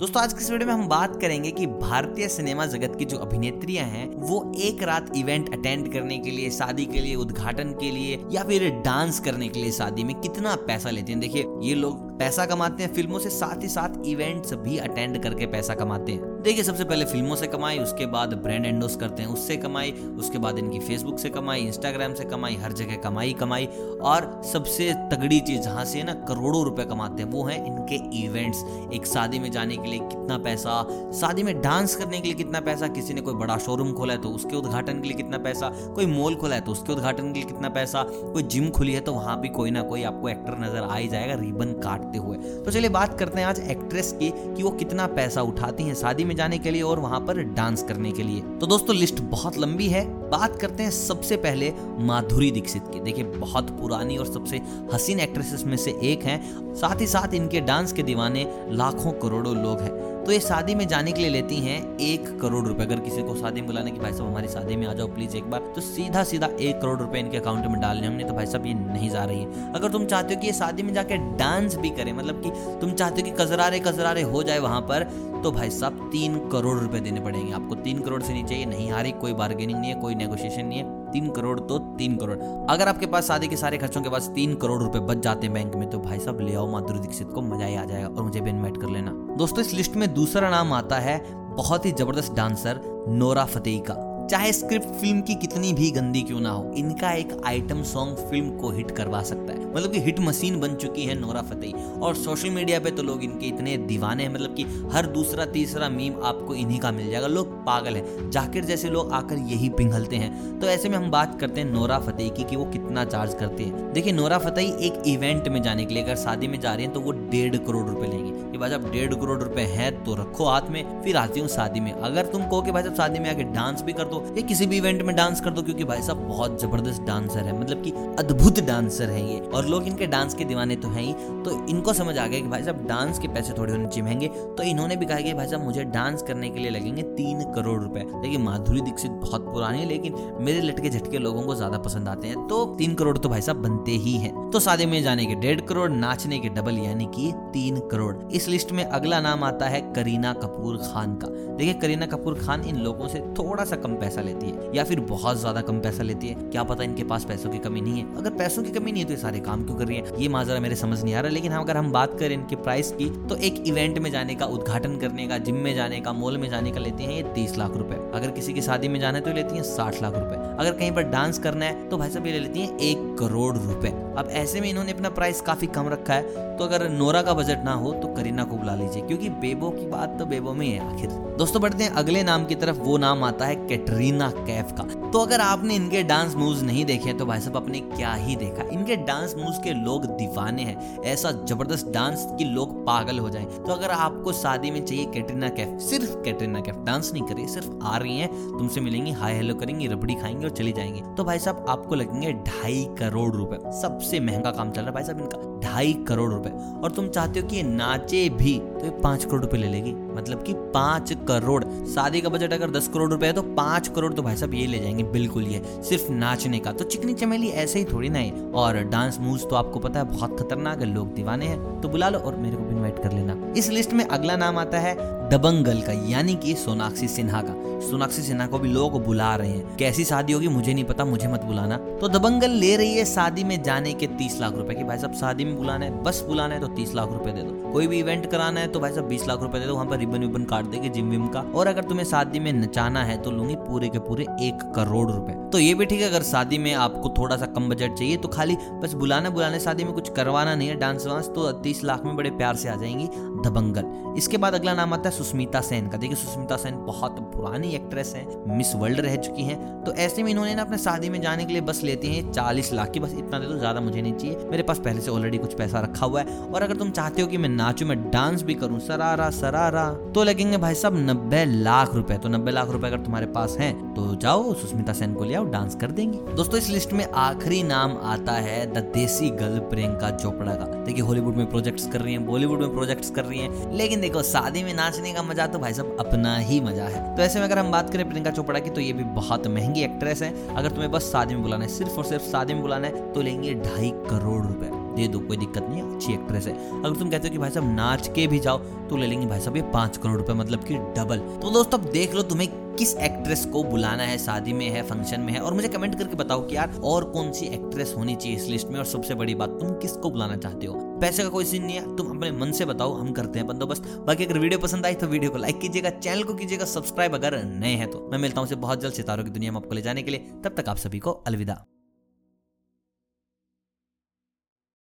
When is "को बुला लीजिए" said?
178.44-179.02